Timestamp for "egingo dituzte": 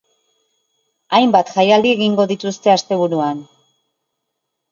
1.97-2.73